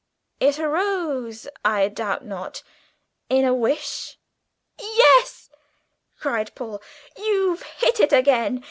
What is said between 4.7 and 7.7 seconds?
"Yes," cried Paul, "you've